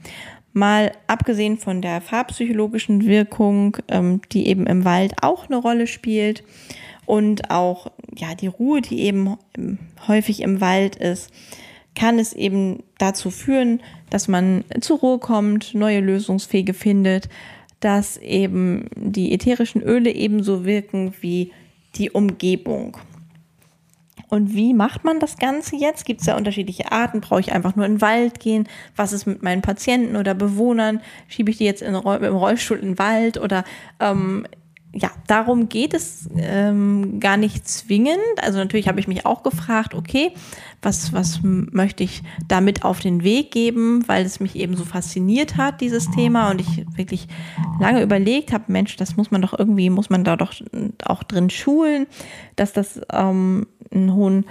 Mal 0.51 0.93
abgesehen 1.07 1.57
von 1.57 1.81
der 1.81 2.01
farbpsychologischen 2.01 3.05
Wirkung, 3.05 3.77
ähm, 3.87 4.21
die 4.31 4.47
eben 4.47 4.65
im 4.65 4.83
Wald 4.83 5.13
auch 5.21 5.45
eine 5.45 5.57
Rolle 5.57 5.85
spielt 5.85 6.43
und 7.05 7.51
auch 7.51 7.91
ja 8.15 8.33
die 8.35 8.47
Ruhe, 8.47 8.81
die 8.81 9.01
eben 9.01 9.37
häufig 10.07 10.41
im 10.41 10.59
Wald 10.59 10.95
ist, 10.95 11.31
kann 11.95 12.17
es 12.17 12.33
eben 12.33 12.83
dazu 12.97 13.29
führen, 13.29 13.81
dass 14.09 14.27
man 14.27 14.63
zur 14.79 14.99
Ruhe 14.99 15.19
kommt, 15.19 15.75
neue 15.75 15.99
Lösungswege 15.99 16.73
findet, 16.73 17.29
dass 17.79 18.17
eben 18.17 18.89
die 18.95 19.33
ätherischen 19.33 19.81
Öle 19.81 20.11
ebenso 20.11 20.65
wirken 20.65 21.13
wie 21.21 21.51
die 21.95 22.11
Umgebung. 22.11 22.97
Und 24.29 24.53
wie 24.53 24.75
macht 24.75 25.03
man 25.03 25.19
das 25.19 25.37
Ganze 25.37 25.75
jetzt? 25.75 26.05
Gibt 26.05 26.21
es 26.21 26.27
ja 26.27 26.37
unterschiedliche 26.37 26.91
Arten? 26.91 27.19
Brauche 27.19 27.39
ich 27.39 27.51
einfach 27.51 27.75
nur 27.75 27.85
in 27.85 27.95
den 27.95 28.01
Wald 28.01 28.39
gehen? 28.39 28.67
Was 28.95 29.11
ist 29.11 29.25
mit 29.25 29.41
meinen 29.41 29.63
Patienten 29.63 30.15
oder 30.15 30.35
Bewohnern? 30.35 31.01
Schiebe 31.27 31.49
ich 31.49 31.57
die 31.57 31.65
jetzt 31.65 31.81
in, 31.81 31.95
im 31.95 32.35
Rollstuhl 32.35 32.77
in 32.77 32.89
den 32.89 32.99
Wald? 32.99 33.39
Oder 33.39 33.63
ähm, 33.99 34.45
ja, 34.91 35.11
darum 35.27 35.69
geht 35.69 35.93
es 35.93 36.27
ähm, 36.35 37.19
gar 37.19 37.37
nicht 37.37 37.67
zwingend. 37.67 38.17
Also 38.41 38.57
natürlich 38.57 38.87
habe 38.87 38.99
ich 38.99 39.07
mich 39.07 39.25
auch 39.25 39.43
gefragt, 39.43 39.93
okay, 39.93 40.31
was, 40.81 41.13
was 41.13 41.41
möchte 41.43 42.03
ich 42.03 42.23
damit 42.47 42.83
auf 42.83 42.99
den 42.99 43.23
Weg 43.23 43.51
geben, 43.51 44.07
weil 44.07 44.25
es 44.25 44.39
mich 44.39 44.55
eben 44.55 44.75
so 44.75 44.85
fasziniert 44.85 45.57
hat, 45.57 45.81
dieses 45.81 46.09
Thema, 46.09 46.49
und 46.49 46.61
ich 46.61 46.85
wirklich 46.97 47.27
lange 47.79 48.01
überlegt 48.01 48.51
habe, 48.51 48.63
Mensch, 48.67 48.95
das 48.95 49.15
muss 49.15 49.29
man 49.29 49.43
doch 49.43 49.57
irgendwie, 49.57 49.91
muss 49.91 50.09
man 50.09 50.23
da 50.23 50.35
doch 50.35 50.53
auch 51.05 51.21
drin 51.21 51.51
schulen, 51.51 52.07
dass 52.55 52.73
das 52.73 52.99
ähm, 53.11 53.67
einen 53.91 54.13
hohen 54.13 54.45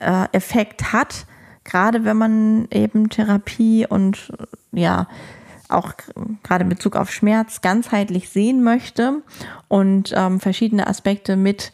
äh, 0.00 0.26
Effekt 0.32 0.92
hat, 0.92 1.26
gerade 1.62 2.04
wenn 2.04 2.16
man 2.16 2.66
eben 2.72 3.10
Therapie 3.10 3.86
und 3.88 4.32
ja, 4.72 5.06
auch 5.74 5.92
gerade 6.42 6.64
in 6.64 6.70
Bezug 6.70 6.96
auf 6.96 7.10
Schmerz 7.10 7.60
ganzheitlich 7.60 8.28
sehen 8.28 8.62
möchte 8.62 9.22
und 9.68 10.12
ähm, 10.16 10.40
verschiedene 10.40 10.86
Aspekte 10.86 11.36
mit 11.36 11.72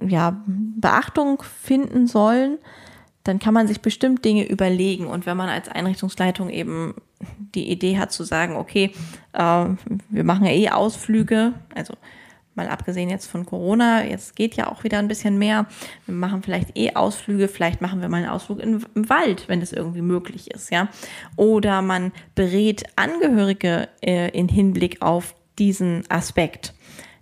ja, 0.00 0.42
Beachtung 0.46 1.42
finden 1.42 2.06
sollen, 2.06 2.58
dann 3.24 3.38
kann 3.38 3.54
man 3.54 3.66
sich 3.66 3.80
bestimmt 3.80 4.24
Dinge 4.24 4.48
überlegen. 4.48 5.06
Und 5.06 5.26
wenn 5.26 5.36
man 5.36 5.48
als 5.48 5.68
Einrichtungsleitung 5.68 6.50
eben 6.50 6.94
die 7.54 7.70
Idee 7.70 7.98
hat 7.98 8.12
zu 8.12 8.24
sagen, 8.24 8.56
okay, 8.56 8.92
äh, 9.32 9.66
wir 10.08 10.24
machen 10.24 10.46
ja 10.46 10.52
eh 10.52 10.70
Ausflüge, 10.70 11.52
also 11.74 11.94
mal 12.58 12.68
abgesehen 12.68 13.08
jetzt 13.08 13.26
von 13.26 13.46
Corona, 13.46 14.04
jetzt 14.04 14.36
geht 14.36 14.54
ja 14.54 14.70
auch 14.70 14.84
wieder 14.84 14.98
ein 14.98 15.08
bisschen 15.08 15.38
mehr. 15.38 15.66
Wir 16.04 16.14
machen 16.14 16.42
vielleicht 16.42 16.76
eh 16.76 16.94
Ausflüge, 16.94 17.48
vielleicht 17.48 17.80
machen 17.80 18.02
wir 18.02 18.10
mal 18.10 18.18
einen 18.18 18.28
Ausflug 18.28 18.60
in, 18.60 18.84
im 18.94 19.08
Wald, 19.08 19.48
wenn 19.48 19.62
es 19.62 19.72
irgendwie 19.72 20.02
möglich 20.02 20.50
ist, 20.50 20.70
ja. 20.70 20.88
Oder 21.36 21.80
man 21.80 22.12
berät 22.34 22.84
Angehörige 22.96 23.88
äh, 24.02 24.28
in 24.30 24.48
Hinblick 24.48 25.00
auf 25.00 25.34
diesen 25.58 26.04
Aspekt. 26.10 26.74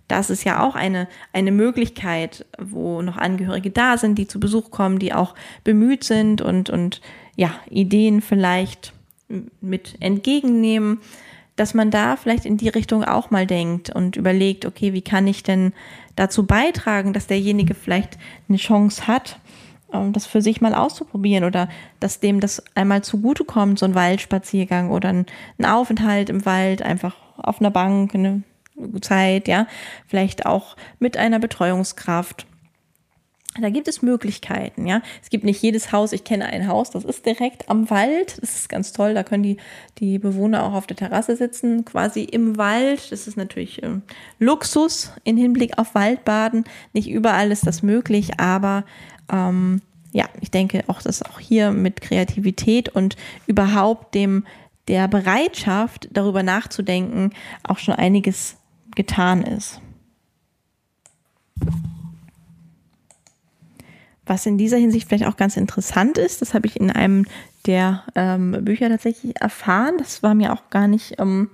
Das 0.07 0.29
ist 0.29 0.43
ja 0.43 0.63
auch 0.63 0.75
eine, 0.75 1.07
eine 1.33 1.51
Möglichkeit, 1.51 2.45
wo 2.57 3.01
noch 3.01 3.17
Angehörige 3.17 3.71
da 3.71 3.97
sind, 3.97 4.17
die 4.17 4.27
zu 4.27 4.39
Besuch 4.39 4.71
kommen, 4.71 4.99
die 4.99 5.13
auch 5.13 5.35
bemüht 5.63 6.03
sind 6.03 6.41
und, 6.41 6.69
und 6.69 7.01
ja, 7.35 7.53
Ideen 7.69 8.21
vielleicht 8.21 8.93
mit 9.61 9.95
entgegennehmen, 9.99 10.99
dass 11.57 11.73
man 11.73 11.91
da 11.91 12.15
vielleicht 12.15 12.45
in 12.45 12.55
die 12.55 12.69
Richtung 12.69 13.03
auch 13.03 13.29
mal 13.31 13.45
denkt 13.45 13.89
und 13.89 14.15
überlegt, 14.15 14.65
okay, 14.65 14.93
wie 14.93 15.01
kann 15.01 15.27
ich 15.27 15.43
denn 15.43 15.73
dazu 16.15 16.45
beitragen, 16.45 17.11
dass 17.11 17.27
derjenige 17.27 17.73
vielleicht 17.73 18.17
eine 18.47 18.57
Chance 18.57 19.07
hat, 19.07 19.39
ähm, 19.91 20.13
das 20.13 20.25
für 20.25 20.41
sich 20.41 20.61
mal 20.61 20.73
auszuprobieren 20.73 21.43
oder 21.43 21.67
dass 21.99 22.19
dem 22.19 22.39
das 22.39 22.63
einmal 22.75 23.03
zugutekommt, 23.03 23.79
so 23.79 23.85
ein 23.85 23.95
Waldspaziergang 23.95 24.91
oder 24.91 25.09
ein, 25.09 25.25
Aufenthalt 25.65 26.29
im 26.29 26.45
Wald, 26.45 26.81
einfach 26.81 27.15
auf 27.37 27.59
einer 27.59 27.71
Bank, 27.71 28.13
eine 28.13 28.43
Zeit, 29.01 29.47
ja, 29.47 29.67
vielleicht 30.07 30.45
auch 30.45 30.77
mit 30.99 31.17
einer 31.17 31.39
Betreuungskraft. 31.39 32.45
Da 33.61 33.69
gibt 33.69 33.87
es 33.87 34.01
Möglichkeiten, 34.01 34.85
ja. 34.85 35.01
Es 35.21 35.29
gibt 35.29 35.43
nicht 35.43 35.61
jedes 35.61 35.91
Haus, 35.91 36.11
ich 36.13 36.23
kenne 36.23 36.45
ein 36.45 36.67
Haus, 36.67 36.91
das 36.91 37.05
ist 37.05 37.25
direkt 37.25 37.69
am 37.69 37.89
Wald. 37.89 38.37
Das 38.41 38.55
ist 38.55 38.69
ganz 38.69 38.93
toll. 38.93 39.13
Da 39.13 39.23
können 39.23 39.43
die, 39.43 39.57
die 39.97 40.19
Bewohner 40.19 40.63
auch 40.63 40.73
auf 40.73 40.87
der 40.87 40.97
Terrasse 40.97 41.35
sitzen, 41.35 41.85
quasi 41.85 42.23
im 42.23 42.57
Wald. 42.57 43.11
Das 43.11 43.27
ist 43.27 43.37
natürlich 43.37 43.83
ähm, 43.83 44.01
Luxus 44.39 45.11
in 45.23 45.37
Hinblick 45.37 45.77
auf 45.77 45.95
Waldbaden. 45.95 46.65
Nicht 46.93 47.09
überall 47.09 47.51
ist 47.51 47.65
das 47.65 47.83
möglich, 47.83 48.39
aber 48.39 48.83
ähm, 49.31 49.81
ja, 50.13 50.25
ich 50.41 50.51
denke 50.51 50.83
auch, 50.87 51.01
dass 51.01 51.21
auch 51.21 51.39
hier 51.39 51.71
mit 51.71 52.01
Kreativität 52.01 52.89
und 52.89 53.15
überhaupt 53.45 54.15
dem 54.15 54.45
der 54.87 55.07
Bereitschaft, 55.07 56.07
darüber 56.11 56.43
nachzudenken, 56.43 57.31
auch 57.63 57.77
schon 57.77 57.95
einiges 57.95 58.57
getan 58.95 59.43
ist. 59.43 59.81
Was 64.27 64.45
in 64.45 64.57
dieser 64.57 64.77
Hinsicht 64.77 65.07
vielleicht 65.07 65.25
auch 65.25 65.37
ganz 65.37 65.57
interessant 65.57 66.17
ist, 66.17 66.41
das 66.41 66.53
habe 66.53 66.67
ich 66.67 66.79
in 66.79 66.91
einem 66.91 67.25
der 67.65 68.03
ähm, 68.15 68.57
Bücher 68.61 68.89
tatsächlich 68.89 69.39
erfahren. 69.39 69.95
Das 69.97 70.21
war 70.23 70.33
mir 70.33 70.53
auch 70.53 70.69
gar 70.69 70.87
nicht 70.87 71.15
ähm, 71.19 71.49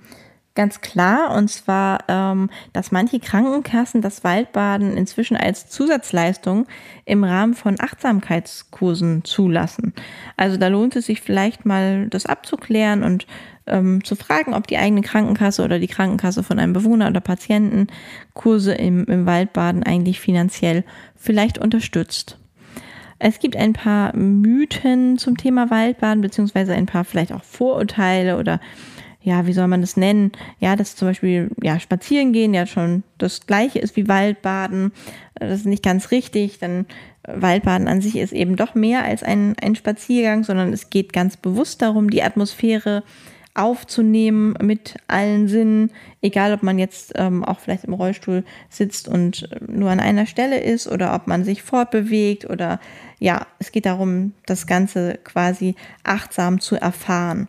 ganz 0.54 0.80
klar. 0.80 1.34
Und 1.36 1.48
zwar, 1.48 2.04
ähm, 2.08 2.50
dass 2.72 2.92
manche 2.92 3.20
Krankenkassen 3.20 4.00
das 4.00 4.24
Waldbaden 4.24 4.96
inzwischen 4.96 5.36
als 5.36 5.68
Zusatzleistung 5.68 6.66
im 7.04 7.24
Rahmen 7.24 7.54
von 7.54 7.76
Achtsamkeitskursen 7.78 9.24
zulassen. 9.24 9.92
Also 10.36 10.56
da 10.56 10.68
lohnt 10.68 10.96
es 10.96 11.06
sich 11.06 11.20
vielleicht 11.20 11.66
mal, 11.66 12.08
das 12.08 12.26
abzuklären 12.26 13.02
und 13.02 13.26
ähm, 13.66 14.04
zu 14.04 14.14
fragen, 14.14 14.54
ob 14.54 14.66
die 14.66 14.78
eigene 14.78 15.02
Krankenkasse 15.02 15.64
oder 15.64 15.78
die 15.78 15.88
Krankenkasse 15.88 16.42
von 16.42 16.58
einem 16.58 16.72
Bewohner 16.74 17.08
oder 17.08 17.20
Patienten 17.20 17.86
Kurse 18.34 18.74
im, 18.74 19.04
im 19.06 19.26
Waldbaden 19.26 19.82
eigentlich 19.82 20.20
finanziell 20.20 20.84
vielleicht 21.16 21.58
unterstützt. 21.58 22.38
Es 23.26 23.38
gibt 23.38 23.56
ein 23.56 23.72
paar 23.72 24.14
Mythen 24.14 25.16
zum 25.16 25.38
Thema 25.38 25.70
Waldbaden, 25.70 26.20
beziehungsweise 26.20 26.74
ein 26.74 26.84
paar 26.84 27.06
vielleicht 27.06 27.32
auch 27.32 27.42
Vorurteile 27.42 28.36
oder 28.36 28.60
ja, 29.22 29.46
wie 29.46 29.54
soll 29.54 29.66
man 29.66 29.80
das 29.80 29.96
nennen? 29.96 30.32
Ja, 30.58 30.76
dass 30.76 30.94
zum 30.94 31.08
Beispiel, 31.08 31.50
ja, 31.62 31.80
spazieren 31.80 32.34
gehen 32.34 32.52
ja 32.52 32.66
schon 32.66 33.02
das 33.16 33.46
gleiche 33.46 33.78
ist 33.78 33.96
wie 33.96 34.08
Waldbaden. 34.08 34.92
Das 35.36 35.60
ist 35.60 35.64
nicht 35.64 35.82
ganz 35.82 36.10
richtig, 36.10 36.58
denn 36.58 36.84
Waldbaden 37.26 37.88
an 37.88 38.02
sich 38.02 38.16
ist 38.16 38.34
eben 38.34 38.56
doch 38.56 38.74
mehr 38.74 39.04
als 39.04 39.22
ein, 39.22 39.56
ein 39.58 39.74
Spaziergang, 39.74 40.44
sondern 40.44 40.74
es 40.74 40.90
geht 40.90 41.14
ganz 41.14 41.38
bewusst 41.38 41.80
darum, 41.80 42.10
die 42.10 42.22
Atmosphäre 42.22 43.04
aufzunehmen 43.54 44.54
mit 44.60 44.96
allen 45.06 45.46
Sinnen, 45.46 45.90
egal 46.22 46.52
ob 46.52 46.62
man 46.62 46.78
jetzt 46.78 47.12
ähm, 47.14 47.44
auch 47.44 47.60
vielleicht 47.60 47.84
im 47.84 47.94
Rollstuhl 47.94 48.44
sitzt 48.68 49.06
und 49.06 49.48
nur 49.66 49.90
an 49.90 50.00
einer 50.00 50.26
Stelle 50.26 50.58
ist 50.58 50.88
oder 50.88 51.14
ob 51.14 51.28
man 51.28 51.44
sich 51.44 51.62
fortbewegt 51.62 52.50
oder 52.50 52.80
ja, 53.20 53.46
es 53.60 53.70
geht 53.70 53.86
darum, 53.86 54.32
das 54.46 54.66
Ganze 54.66 55.18
quasi 55.22 55.76
achtsam 56.02 56.60
zu 56.60 56.76
erfahren. 56.76 57.48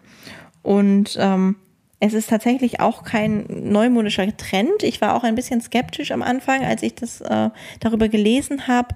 Und 0.61 1.17
ähm, 1.19 1.55
es 1.99 2.13
ist 2.13 2.29
tatsächlich 2.29 2.79
auch 2.79 3.03
kein 3.03 3.45
neumodischer 3.49 4.35
Trend. 4.37 4.83
Ich 4.83 5.01
war 5.01 5.15
auch 5.15 5.23
ein 5.23 5.35
bisschen 5.35 5.61
skeptisch 5.61 6.11
am 6.11 6.21
Anfang, 6.21 6.63
als 6.63 6.83
ich 6.83 6.93
das 6.95 7.21
äh, 7.21 7.49
darüber 7.79 8.09
gelesen 8.09 8.67
habe. 8.67 8.89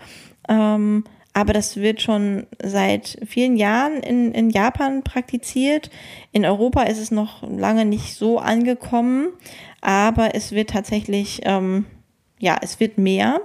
Ähm, 0.48 1.06
aber 1.40 1.54
das 1.54 1.78
wird 1.78 2.02
schon 2.02 2.48
seit 2.62 3.18
vielen 3.26 3.56
Jahren 3.56 4.04
in, 4.04 4.34
in 4.34 4.50
Japan 4.50 5.04
praktiziert. 5.04 5.90
In 6.34 6.46
Europa 6.46 6.84
ist 6.84 6.98
es 7.00 7.12
noch 7.12 7.50
lange 7.50 7.86
nicht 7.86 8.16
so 8.16 8.40
angekommen, 8.40 9.30
aber 9.80 10.36
es 10.36 10.52
wird 10.52 10.72
tatsächlich, 10.72 11.40
ähm, 11.46 11.86
ja, 12.40 12.58
es 12.62 12.82
wird 12.82 12.98
mehr. 12.98 13.40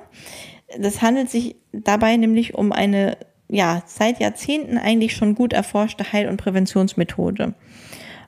Das 0.76 1.02
handelt 1.02 1.30
sich 1.30 1.54
dabei 1.72 2.16
nämlich 2.16 2.54
um 2.54 2.72
eine, 2.72 3.16
ja, 3.48 3.84
seit 3.86 4.18
Jahrzehnten 4.18 4.76
eigentlich 4.76 5.14
schon 5.14 5.36
gut 5.36 5.52
erforschte 5.52 6.12
Heil- 6.12 6.28
und 6.28 6.38
Präventionsmethode. 6.38 7.54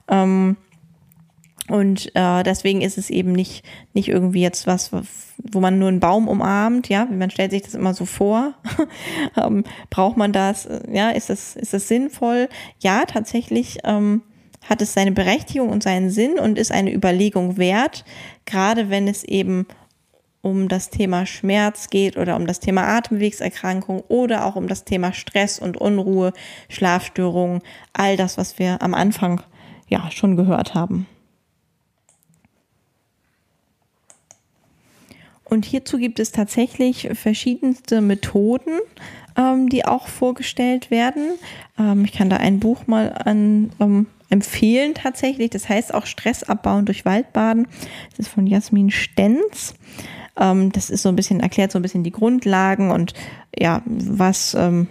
Ähm, 0.08 0.56
und 1.68 2.14
äh, 2.14 2.42
deswegen 2.44 2.80
ist 2.80 2.96
es 2.96 3.10
eben 3.10 3.32
nicht, 3.32 3.64
nicht 3.92 4.08
irgendwie 4.08 4.42
jetzt 4.42 4.66
was, 4.66 4.90
wo 5.38 5.60
man 5.60 5.78
nur 5.78 5.88
einen 5.88 6.00
Baum 6.00 6.28
umarmt, 6.28 6.88
ja, 6.88 7.08
wie 7.10 7.16
man 7.16 7.30
stellt 7.30 7.50
sich 7.50 7.62
das 7.62 7.74
immer 7.74 7.92
so 7.92 8.04
vor. 8.04 8.54
ähm, 9.36 9.64
braucht 9.90 10.16
man 10.16 10.32
das? 10.32 10.68
Ja, 10.92 11.10
ist 11.10 11.28
das, 11.28 11.56
ist 11.56 11.72
das 11.72 11.88
sinnvoll? 11.88 12.48
Ja, 12.78 13.04
tatsächlich 13.04 13.78
ähm, 13.84 14.22
hat 14.68 14.80
es 14.80 14.94
seine 14.94 15.12
Berechtigung 15.12 15.70
und 15.70 15.82
seinen 15.82 16.10
Sinn 16.10 16.38
und 16.38 16.56
ist 16.56 16.70
eine 16.70 16.94
Überlegung 16.94 17.56
wert, 17.56 18.04
gerade 18.44 18.88
wenn 18.88 19.08
es 19.08 19.24
eben 19.24 19.66
um 20.42 20.68
das 20.68 20.90
Thema 20.90 21.26
Schmerz 21.26 21.90
geht 21.90 22.16
oder 22.16 22.36
um 22.36 22.46
das 22.46 22.60
Thema 22.60 22.86
Atemwegserkrankung 22.96 24.04
oder 24.06 24.44
auch 24.44 24.54
um 24.54 24.68
das 24.68 24.84
Thema 24.84 25.12
Stress 25.12 25.58
und 25.58 25.76
Unruhe, 25.76 26.32
Schlafstörungen, 26.68 27.62
all 27.92 28.16
das, 28.16 28.38
was 28.38 28.60
wir 28.60 28.80
am 28.80 28.94
Anfang 28.94 29.40
ja 29.88 30.08
schon 30.12 30.36
gehört 30.36 30.74
haben. 30.74 31.08
Und 35.48 35.64
hierzu 35.64 35.98
gibt 35.98 36.18
es 36.18 36.32
tatsächlich 36.32 37.08
verschiedenste 37.14 38.00
Methoden, 38.00 38.78
ähm, 39.36 39.68
die 39.68 39.84
auch 39.84 40.08
vorgestellt 40.08 40.90
werden. 40.90 41.38
Ähm, 41.78 42.04
ich 42.04 42.12
kann 42.12 42.30
da 42.30 42.38
ein 42.38 42.58
Buch 42.58 42.86
mal 42.86 43.12
an, 43.12 43.70
ähm, 43.78 44.06
empfehlen 44.28 44.94
tatsächlich. 44.94 45.50
Das 45.50 45.68
heißt 45.68 45.94
auch 45.94 46.06
Stress 46.06 46.42
abbauen 46.42 46.84
durch 46.84 47.04
Waldbaden. 47.04 47.68
Das 48.10 48.26
ist 48.26 48.28
von 48.28 48.46
Jasmin 48.46 48.90
Stenz. 48.90 49.74
Ähm, 50.36 50.72
das 50.72 50.90
ist 50.90 51.02
so 51.02 51.08
ein 51.08 51.16
bisschen, 51.16 51.40
erklärt 51.40 51.70
so 51.70 51.78
ein 51.78 51.82
bisschen 51.82 52.02
die 52.02 52.12
Grundlagen 52.12 52.90
und 52.90 53.14
ja, 53.56 53.82
was 53.86 54.54
ähm, 54.54 54.88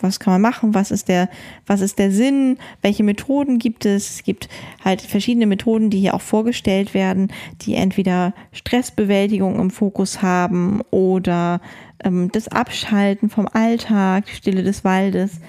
was 0.00 0.20
kann 0.20 0.34
man 0.34 0.42
machen, 0.42 0.74
was 0.74 0.90
ist 0.90 1.08
der, 1.08 1.28
was 1.66 1.80
ist 1.80 1.98
der 1.98 2.10
Sinn, 2.10 2.58
welche 2.82 3.02
Methoden 3.02 3.58
gibt 3.58 3.86
es. 3.86 4.16
Es 4.16 4.22
gibt 4.24 4.48
halt 4.84 5.00
verschiedene 5.02 5.46
Methoden, 5.46 5.90
die 5.90 6.00
hier 6.00 6.14
auch 6.14 6.20
vorgestellt 6.20 6.94
werden, 6.94 7.32
die 7.62 7.74
entweder 7.74 8.34
Stressbewältigung 8.52 9.58
im 9.58 9.70
Fokus 9.70 10.22
haben 10.22 10.80
oder 10.90 11.60
ähm, 12.04 12.30
das 12.32 12.48
Abschalten 12.48 13.30
vom 13.30 13.48
Alltag, 13.52 14.26
die 14.26 14.34
Stille 14.34 14.62
des 14.62 14.84
Waldes 14.84 15.40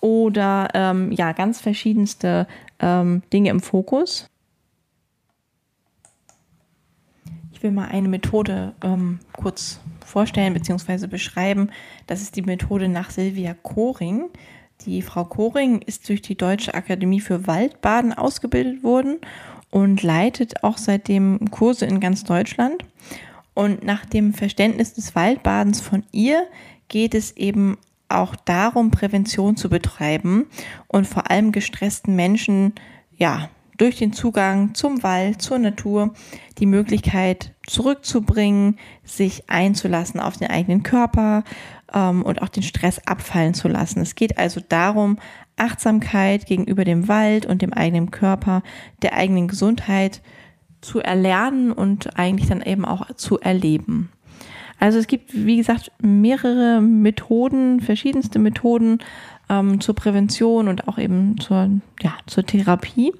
oder 0.00 0.68
ähm, 0.74 1.12
ja, 1.12 1.32
ganz 1.32 1.60
verschiedenste 1.60 2.46
ähm, 2.78 3.22
Dinge 3.32 3.48
im 3.48 3.60
Fokus. 3.60 4.28
Ich 7.52 7.53
will 7.64 7.72
mal 7.72 7.88
eine 7.88 8.08
Methode 8.08 8.74
ähm, 8.84 9.18
kurz 9.32 9.80
vorstellen 10.06 10.54
bzw. 10.54 11.08
beschreiben. 11.08 11.70
Das 12.06 12.22
ist 12.22 12.36
die 12.36 12.42
Methode 12.42 12.88
nach 12.88 13.10
Silvia 13.10 13.54
Koring. 13.54 14.26
Die 14.82 15.02
Frau 15.02 15.24
Koring 15.24 15.80
ist 15.80 16.08
durch 16.08 16.22
die 16.22 16.36
Deutsche 16.36 16.74
Akademie 16.74 17.20
für 17.20 17.46
Waldbaden 17.46 18.12
ausgebildet 18.12 18.84
worden 18.84 19.16
und 19.70 20.02
leitet 20.02 20.62
auch 20.62 20.78
seitdem 20.78 21.50
Kurse 21.50 21.86
in 21.86 21.98
ganz 21.98 22.22
Deutschland. 22.22 22.84
Und 23.54 23.82
nach 23.82 24.04
dem 24.04 24.34
Verständnis 24.34 24.94
des 24.94 25.16
Waldbadens 25.16 25.80
von 25.80 26.04
ihr 26.12 26.46
geht 26.88 27.14
es 27.14 27.36
eben 27.36 27.78
auch 28.08 28.36
darum, 28.36 28.90
Prävention 28.90 29.56
zu 29.56 29.70
betreiben 29.70 30.46
und 30.86 31.06
vor 31.06 31.30
allem 31.30 31.50
gestressten 31.50 32.14
Menschen 32.14 32.74
ja 33.16 33.48
durch 33.76 33.96
den 33.96 34.12
Zugang 34.12 34.74
zum 34.74 35.02
Wald, 35.02 35.42
zur 35.42 35.58
Natur, 35.58 36.14
die 36.58 36.66
Möglichkeit 36.66 37.52
zurückzubringen, 37.66 38.78
sich 39.04 39.48
einzulassen 39.48 40.20
auf 40.20 40.36
den 40.36 40.50
eigenen 40.50 40.82
Körper 40.82 41.44
ähm, 41.92 42.22
und 42.22 42.42
auch 42.42 42.48
den 42.48 42.62
Stress 42.62 43.00
abfallen 43.06 43.54
zu 43.54 43.68
lassen. 43.68 44.00
Es 44.00 44.14
geht 44.14 44.38
also 44.38 44.60
darum, 44.68 45.18
Achtsamkeit 45.56 46.46
gegenüber 46.46 46.84
dem 46.84 47.08
Wald 47.08 47.46
und 47.46 47.62
dem 47.62 47.72
eigenen 47.72 48.10
Körper, 48.10 48.62
der 49.02 49.14
eigenen 49.14 49.48
Gesundheit 49.48 50.22
zu 50.80 51.00
erlernen 51.00 51.72
und 51.72 52.18
eigentlich 52.18 52.48
dann 52.48 52.62
eben 52.62 52.84
auch 52.84 53.14
zu 53.14 53.40
erleben. 53.40 54.10
Also 54.80 54.98
es 54.98 55.06
gibt, 55.06 55.32
wie 55.32 55.56
gesagt, 55.56 55.92
mehrere 56.02 56.80
Methoden, 56.80 57.80
verschiedenste 57.80 58.38
Methoden 58.38 58.98
ähm, 59.48 59.80
zur 59.80 59.94
Prävention 59.94 60.68
und 60.68 60.88
auch 60.88 60.98
eben 60.98 61.38
zur, 61.38 61.70
ja, 62.00 62.14
zur 62.26 62.44
Therapie. 62.44 63.12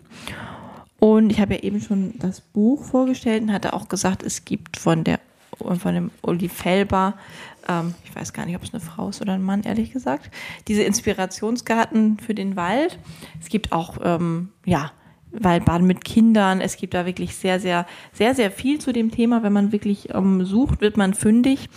Und 0.99 1.31
ich 1.31 1.41
habe 1.41 1.55
ja 1.55 1.61
eben 1.61 1.81
schon 1.81 2.15
das 2.19 2.41
Buch 2.41 2.85
vorgestellt 2.85 3.43
und 3.43 3.53
hatte 3.53 3.75
auch 3.75 3.89
gesagt, 3.89 4.23
es 4.23 4.45
gibt 4.45 4.77
von 4.77 5.05
der 5.05 5.21
von 5.57 5.95
dem 5.95 6.11
Uli 6.23 6.49
Felber, 6.49 7.15
ähm, 7.69 7.95
ich 8.05 8.15
weiß 8.15 8.33
gar 8.33 8.47
nicht, 8.47 8.57
ob 8.57 8.63
es 8.63 8.75
eine 8.75 8.81
Frau 8.81 9.09
ist 9.09 9.21
oder 9.21 9.35
ein 9.35 9.43
Mann, 9.43 9.63
ehrlich 9.63 9.93
gesagt, 9.93 10.31
diese 10.69 10.83
Inspirationsgarten 10.83 12.19
für 12.19 12.35
den 12.35 12.57
Wald. 12.57 12.99
Es 13.41 13.49
gibt 13.49 13.73
auch, 13.73 13.99
ähm, 14.03 14.51
ja, 14.65 14.93
Waldbaden 15.37 15.87
mit 15.87 16.05
Kindern. 16.05 16.61
Es 16.61 16.77
gibt 16.77 16.95
da 16.95 17.07
wirklich 17.07 17.35
sehr, 17.35 17.59
sehr, 17.59 17.87
sehr, 18.13 18.35
sehr 18.35 18.51
viel 18.53 18.81
zu 18.81 18.93
dem 18.93 19.11
Thema. 19.11 19.43
Wenn 19.43 19.53
man 19.53 19.73
wirklich 19.73 20.15
ähm, 20.15 20.45
sucht, 20.45 20.81
wird 20.81 20.97
man 20.97 21.13
fündig. 21.13 21.69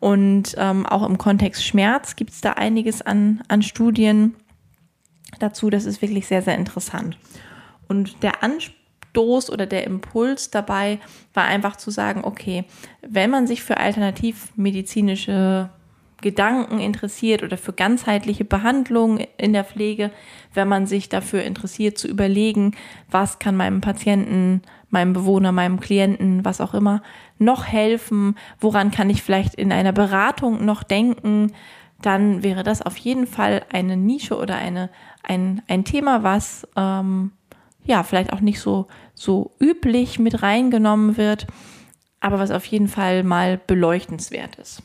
Und 0.00 0.54
ähm, 0.58 0.86
auch 0.86 1.06
im 1.08 1.18
Kontext 1.18 1.64
Schmerz 1.64 2.16
gibt 2.16 2.30
es 2.30 2.40
da 2.40 2.52
einiges 2.52 3.02
an, 3.02 3.42
an 3.48 3.62
Studien 3.62 4.34
dazu. 5.38 5.70
Das 5.70 5.84
ist 5.84 6.02
wirklich 6.02 6.26
sehr, 6.26 6.42
sehr 6.42 6.56
interessant. 6.56 7.18
Und 7.88 8.22
der 8.22 8.42
Anstoß 8.42 9.50
oder 9.50 9.66
der 9.66 9.84
Impuls 9.84 10.50
dabei 10.50 10.98
war 11.34 11.44
einfach 11.44 11.76
zu 11.76 11.90
sagen, 11.90 12.24
okay, 12.24 12.64
wenn 13.06 13.30
man 13.30 13.46
sich 13.46 13.62
für 13.62 13.78
alternativmedizinische 13.78 15.70
Gedanken 16.22 16.80
interessiert 16.80 17.42
oder 17.42 17.58
für 17.58 17.72
ganzheitliche 17.74 18.44
Behandlung 18.44 19.18
in 19.36 19.52
der 19.52 19.64
Pflege, 19.64 20.10
wenn 20.54 20.66
man 20.66 20.86
sich 20.86 21.08
dafür 21.08 21.42
interessiert 21.42 21.98
zu 21.98 22.08
überlegen, 22.08 22.74
was 23.10 23.38
kann 23.38 23.54
meinem 23.54 23.82
Patienten, 23.82 24.62
meinem 24.90 25.12
Bewohner, 25.12 25.52
meinem 25.52 25.80
Klienten, 25.80 26.44
was 26.44 26.60
auch 26.60 26.74
immer, 26.74 27.02
noch 27.38 27.66
helfen, 27.66 28.36
woran 28.60 28.90
kann 28.90 29.10
ich 29.10 29.22
vielleicht 29.22 29.54
in 29.54 29.72
einer 29.72 29.92
Beratung 29.92 30.64
noch 30.64 30.82
denken, 30.82 31.52
dann 32.02 32.42
wäre 32.42 32.62
das 32.62 32.82
auf 32.82 32.96
jeden 32.96 33.26
Fall 33.26 33.64
eine 33.72 33.96
Nische 33.96 34.36
oder 34.36 34.56
eine, 34.56 34.90
ein, 35.22 35.62
ein 35.66 35.84
Thema, 35.84 36.22
was 36.22 36.66
ähm, 36.76 37.32
ja, 37.84 38.02
vielleicht 38.02 38.32
auch 38.32 38.40
nicht 38.40 38.60
so, 38.60 38.86
so 39.14 39.52
üblich 39.60 40.18
mit 40.18 40.42
reingenommen 40.42 41.16
wird. 41.16 41.46
aber 42.20 42.38
was 42.38 42.50
auf 42.50 42.64
jeden 42.66 42.88
Fall 42.88 43.22
mal 43.22 43.60
beleuchtenswert 43.66 44.56
ist. 44.56 44.82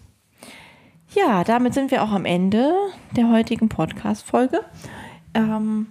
Ja, 1.14 1.44
damit 1.44 1.74
sind 1.74 1.92
wir 1.92 2.04
auch 2.04 2.12
am 2.12 2.26
Ende 2.26 2.72
der 3.18 3.30
heutigen 3.30 3.68
Podcast-Folge. 3.68 4.62
Ähm, 5.34 5.88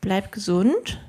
bleibt 0.00 0.32
gesund, 0.32 1.00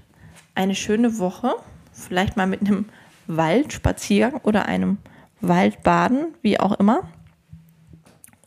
eine 0.56 0.76
schöne 0.76 1.20
Woche, 1.20 1.56
vielleicht 2.04 2.38
mal 2.38 2.48
mit 2.48 2.62
einem 2.62 2.86
Waldspaziergang 3.28 4.42
oder 4.44 4.66
einem 4.66 4.98
Waldbaden, 5.42 6.34
wie 6.42 6.60
auch 6.60 6.80
immer. 6.80 7.02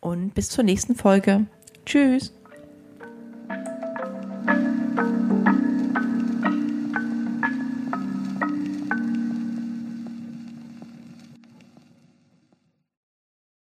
Und 0.01 0.35
bis 0.35 0.51
zur 0.51 0.65
nächsten 0.65 0.95
Folge. 0.95 1.47
Tschüss. 1.85 2.33